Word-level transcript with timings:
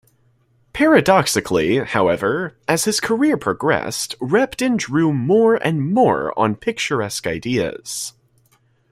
Paradoxically, 0.73 1.77
however, 1.77 2.57
as 2.67 2.85
his 2.85 2.99
career 2.99 3.37
progressed 3.37 4.15
Repton 4.19 4.75
drew 4.75 5.13
more 5.13 5.57
and 5.63 5.93
more 5.93 6.33
on 6.35 6.55
picturesque 6.55 7.27
ideas. 7.27 8.13